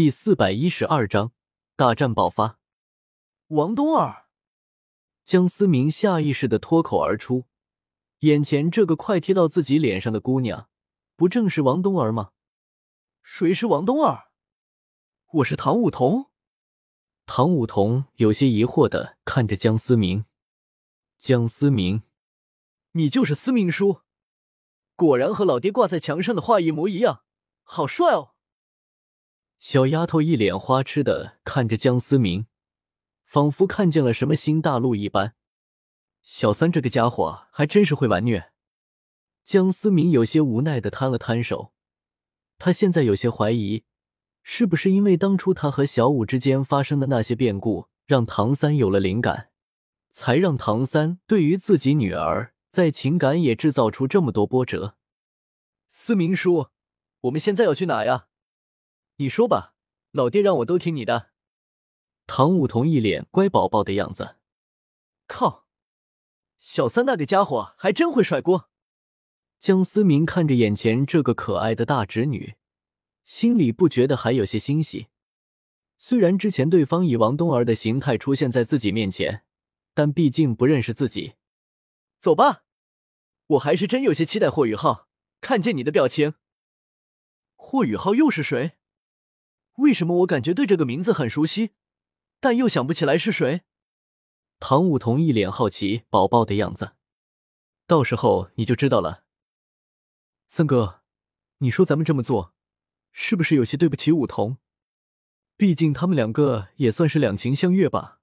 [0.00, 1.32] 第四百一十二章
[1.76, 2.58] 大战爆发。
[3.48, 4.28] 王冬儿，
[5.26, 7.44] 江思明下意识的脱口而出，
[8.20, 10.70] 眼前这个快贴到自己脸上的姑娘，
[11.16, 12.30] 不正是王冬儿吗？
[13.22, 14.30] 谁是王冬儿？
[15.32, 16.30] 我是唐舞桐。
[17.26, 20.24] 唐舞桐有些疑惑的看着江思明。
[21.18, 22.04] 江思明，
[22.92, 24.00] 你就是思明叔？
[24.96, 27.22] 果然和老爹挂在墙上的画一模一样，
[27.62, 28.29] 好帅哦！
[29.60, 32.46] 小丫头一脸花痴的看着江思明，
[33.24, 35.34] 仿佛看见了什么新大陆一般。
[36.22, 38.52] 小三这个家伙还真是会玩虐。
[39.44, 41.74] 江思明有些无奈的摊了摊手，
[42.56, 43.84] 他现在有些怀疑，
[44.42, 49.50] 是不是因为当初他和小五之间发生的那些变故，让唐三有了灵感，
[50.08, 54.96] 才让唐三对于自己女儿在情感也制造出这么多波折。
[55.90, 56.68] 思明叔，
[57.20, 58.28] 我们现在要去哪呀？
[59.20, 59.74] 你说吧，
[60.12, 61.32] 老爹让我都听你的。
[62.26, 64.36] 唐舞桐一脸乖宝宝的样子。
[65.26, 65.66] 靠，
[66.58, 68.70] 小三那个家伙还真会甩锅。
[69.58, 72.54] 江思明看着眼前这个可爱的大侄女，
[73.22, 75.08] 心里不觉得还有些欣喜。
[75.98, 79.44] 虽然之前对方以王冬儿的形态出现在自己面前，
[79.92, 81.34] 但毕竟不认识自己。
[82.22, 82.64] 走吧，
[83.48, 85.08] 我还是真有些期待霍雨浩
[85.42, 86.36] 看见你的表情。
[87.56, 88.78] 霍雨浩又是谁？
[89.80, 91.70] 为什么我感觉对这个名字很熟悉，
[92.38, 93.62] 但又想不起来是谁？
[94.58, 96.92] 唐舞桐一脸好奇宝宝的样子，
[97.86, 99.24] 到时候你就知道了。
[100.46, 101.00] 三哥，
[101.58, 102.54] 你说咱们这么做，
[103.12, 104.58] 是不是有些对不起舞桐？
[105.56, 108.20] 毕竟他们两个也算是两情相悦吧。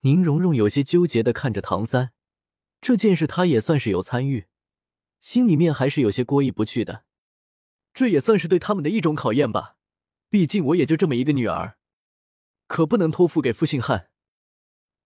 [0.00, 2.12] 宁荣荣有些纠结的看着唐三，
[2.80, 4.46] 这件事他也算是有参与，
[5.20, 7.04] 心里面还是有些过意不去的。
[7.94, 9.75] 这也算是对他们的一种考验吧。
[10.36, 11.78] 毕竟我也就这么一个女儿，
[12.66, 14.10] 可不能托付给负心汉。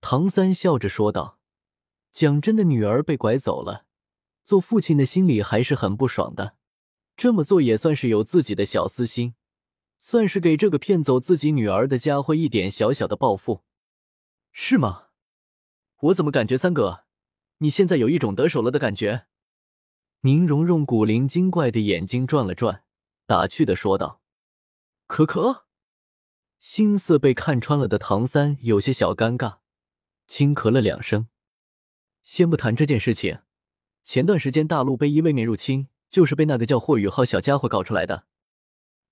[0.00, 1.38] 唐三笑着说道
[2.10, 3.86] ：“讲真的，女儿被拐走了，
[4.42, 6.56] 做父亲的心里还是很不爽的。
[7.16, 9.36] 这么做也算是有自己的小私心，
[10.00, 13.62] 算是给这个骗走自己女儿的家伙一点小小的报复，
[14.50, 15.10] 是吗？
[16.00, 17.04] 我怎么感觉三哥，
[17.58, 19.26] 你现在有一种得手了的感觉？”
[20.22, 22.82] 宁荣荣古灵精怪的眼睛转了转，
[23.26, 24.19] 打趣的说道。
[25.10, 25.64] 可可，
[26.60, 29.56] 心思被看穿了的唐三有些小尴尬，
[30.28, 31.26] 轻咳了两声。
[32.22, 33.40] 先不谈这件事情，
[34.04, 38.26] 前段时间大陆被一位面入侵，就是被那个叫霍雨浩小家伙搞出来的，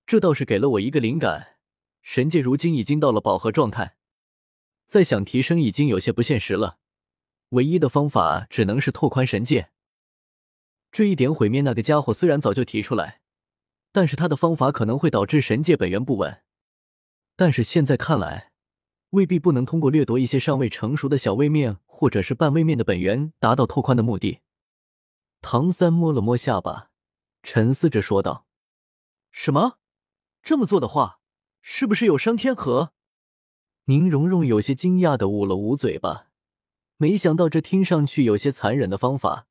[0.05, 1.57] 这倒是给了我一个灵感。
[2.01, 3.97] 神界如今已经到了饱和状态，
[4.85, 6.77] 再想提升已经有些不现实了，
[7.49, 9.71] 唯一的方法只能是拓宽神界。
[10.93, 13.18] 这一点毁灭那个家伙虽然早就提出来。
[13.91, 16.41] 但是他的方法可能会导致神界本源不稳，
[17.35, 18.51] 但是现在看来，
[19.11, 24.39] 未必不能通过掠夺一些尚未成熟的小位面或者是半位面的本源，达到拓宽的目的。
[25.41, 26.91] 唐三摸了摸下巴，
[27.41, 28.45] 沉思着说道
[29.31, 29.79] ：“什么？
[30.43, 31.19] 这么做的话，
[31.61, 32.93] 是不是有伤天河？”
[33.85, 36.27] 宁荣荣有些惊讶的捂了捂嘴巴，
[36.97, 39.47] 没想到这听上去有些残忍的方法，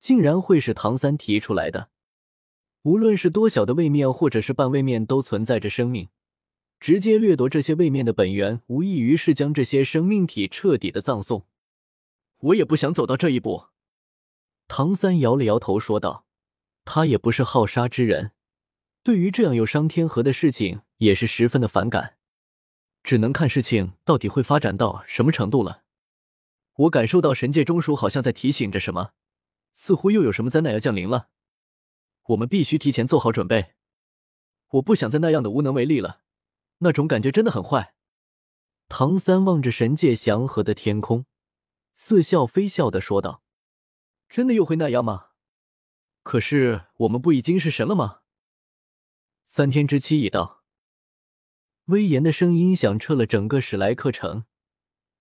[0.00, 1.90] 竟然会是唐三提出来的。
[2.86, 6.08] 无论是多小的位面，或者是半位面，都存在着生命。
[6.78, 11.48] 直接掠夺这些位面的本源，无异于是将这些生命体彻底的葬送。
[12.38, 13.64] 我也不想走到这一步。
[14.68, 16.26] 唐三摇了摇头说道
[16.86, 18.30] ：“他也不是好杀之人，
[19.02, 22.18] 对于这样有伤天和的事情，也是十分的反感。
[23.02, 25.82] 只能看事情到底会发展到什么程度了。
[26.76, 29.10] 我感受到神界中枢好像在提醒着什么，
[29.72, 31.30] 似乎又有什么灾难要降临了。”
[32.28, 33.74] 我们必须提前做好准备。
[34.70, 36.22] 我不想再那样的无能为力了，
[36.78, 37.94] 那种感觉真的很坏。
[38.88, 41.26] 唐三望着神界祥和的天空，
[41.94, 43.42] 似笑非笑的说道
[44.28, 45.28] ：“真的又会那样吗？
[46.22, 48.20] 可是我们不已经是神了吗？”
[49.44, 50.64] 三天之期已到，
[51.86, 54.44] 威严的声音响彻了整个史莱克城。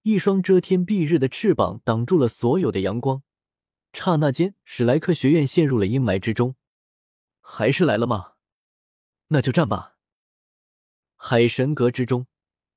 [0.01, 3.23] 一双遮天蔽日的翅膀挡住了所有的阳光，
[3.93, 6.55] 刹那间，史莱克学院陷入了阴霾之中。
[7.47, 8.33] 还是来了吗？
[9.27, 9.97] 那就战吧！
[11.15, 12.25] 海神阁之中，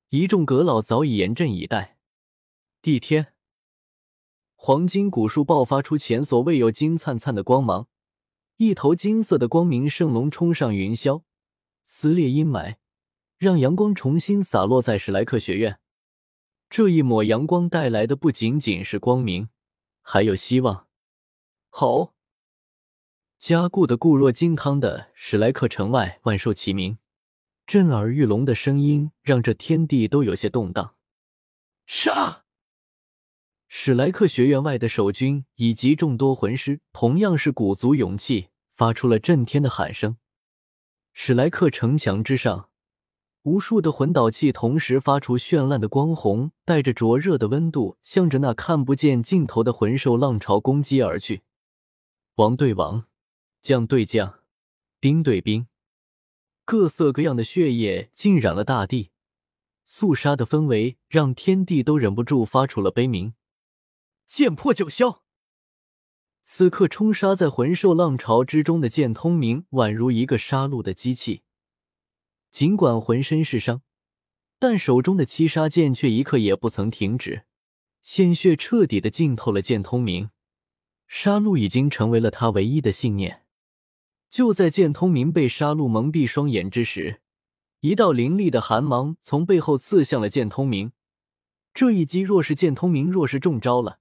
[0.09, 1.97] 一众阁老早已严阵以待。
[2.79, 3.33] 地天，
[4.55, 7.87] 黄金古树爆发出前所未有金灿灿的光芒，
[8.57, 11.23] 一头金色的光明圣龙冲上云霄，
[11.85, 12.75] 撕裂阴霾，
[13.37, 15.79] 让阳光重新洒落在史莱克学院。
[16.69, 19.49] 这一抹阳光带来的不仅仅是光明，
[20.01, 20.87] 还有希望。
[21.69, 22.13] 好。
[23.39, 26.97] 加固的固若金汤的史莱克城外，万兽齐鸣，
[27.65, 30.95] 震耳欲聋的声音让这天地都有些动荡。
[31.85, 32.43] 杀！
[33.69, 40.17] 史莱克学院外的守军以及众多魂师同样是鼓足勇气，发出了震天的喊声。
[41.13, 42.69] 史莱克城墙之上，
[43.43, 51.43] 无数的魂导器同时发出绚烂的光红，带着灼热的温度，向着那看不见尽头的魂兽浪潮攻击而去。
[52.35, 53.05] 王对王，
[53.69, 54.39] 将对将，
[54.99, 55.67] 兵对兵，
[56.65, 59.11] 各色各样的血液浸染了大地，
[59.85, 63.35] 肃杀的氛围让天地都忍不住发出了悲鸣。
[64.25, 65.19] 剑破九霄。
[66.41, 71.43] 此刻冲杀在魂兽浪潮之中的剑通明，宛如一个杀戮的机器。
[72.49, 73.83] 尽管浑身是伤，
[74.57, 77.43] 但手中的七杀剑却一刻也不曾停止。
[78.01, 80.31] 鲜血彻底的浸透了剑通明，
[81.07, 83.45] 杀戮已经成为了他唯一的信念。
[84.29, 87.21] 就在剑通明被杀戮蒙蔽双眼之时，
[87.79, 90.91] 一道凌厉的寒芒从背后刺向了剑通明。
[91.73, 93.99] 这一击若是剑通明若是中招了，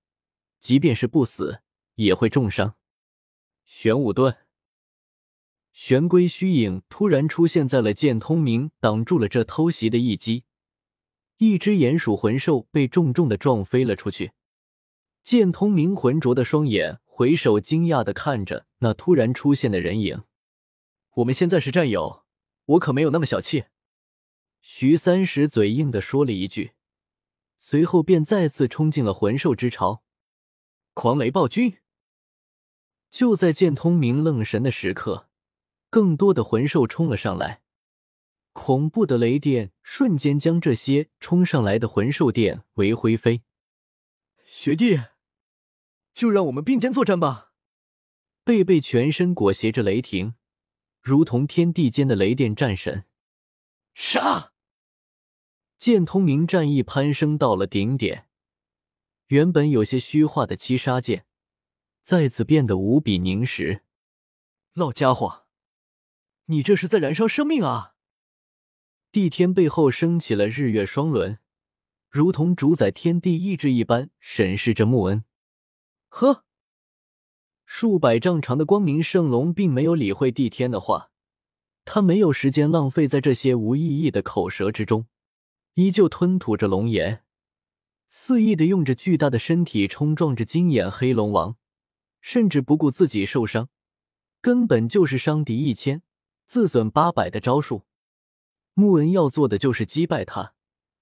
[0.59, 1.61] 即便是不死，
[1.95, 2.75] 也会重伤。
[3.65, 4.37] 玄武盾，
[5.73, 10.45] 玄龟虚影突然出现在了剑通明，挡住了这偷袭的一击。
[11.37, 14.33] 一只鼹鼠魂兽被重重的撞飞了出去。
[15.23, 20.23] 剑通明浑浊的双眼回首，惊讶的看着那突然出现的人影。
[21.15, 22.25] 我们现在是战友，
[22.65, 23.65] 我可没有那么小气。
[24.61, 26.75] 徐三石嘴硬的说了一句，
[27.57, 30.05] 随后便再次冲进了魂兽之巢。
[30.95, 31.79] 狂雷暴君！
[33.11, 35.29] 就在剑通明愣神的时刻，
[35.91, 37.63] 更多的魂兽冲了上来，
[38.53, 43.43] 恐怖的雷电瞬间将这些冲上来的魂兽电为灰飞。
[44.45, 45.01] 学弟，
[46.15, 47.53] 就让我们并肩作战吧！
[48.45, 50.35] 贝贝全身裹挟着雷霆，
[51.01, 53.05] 如同天地间的雷电战神。
[53.95, 54.53] 杀！
[55.79, 58.29] 剑通明战意攀升到了顶点。
[59.29, 61.27] 原本有些虚化的七杀剑，
[62.03, 63.85] 再次变得无比凝实。
[64.73, 65.47] 老家伙，
[66.47, 67.95] 你这是在燃烧生命啊！
[69.13, 71.39] 帝天背后升起了日月双轮，
[72.09, 75.25] 如同主宰天地意志一般审视着穆恩。
[76.09, 76.45] 呵，
[77.65, 81.11] 数百丈长的光明圣龙并没有理会帝天的话，
[81.85, 85.07] 他没有时间浪费在这些无意义的口舌之中，
[85.75, 87.25] 依旧吞吐着龙炎。
[88.09, 91.57] 肆意的用着巨大的身体冲撞着金眼黑龙王，
[92.21, 93.69] 甚至不顾自己受伤，
[94.41, 96.03] 根本就是伤敌一千，
[96.47, 97.85] 自损八百的招数。
[98.73, 100.55] 穆恩要做的就是击败他，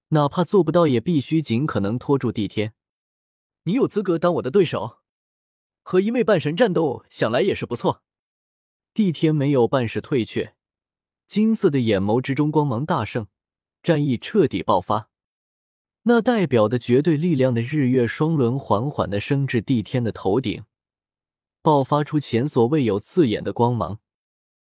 [0.09, 2.73] 哪怕做不到，也必须尽可能拖住帝天。
[3.67, 4.99] 你有资格当我的对手，
[5.83, 8.01] 和一位半神战斗，想来也是不错。
[8.93, 10.55] 帝天没有半时退却，
[11.27, 13.27] 金色的眼眸之中光芒大盛，
[13.83, 15.09] 战意彻底爆发。
[16.03, 20.63] 那代表的绝对力量的日月双轮缓缓的升至帝天的头顶，
[21.61, 23.99] 爆发出前所未有刺眼的光芒。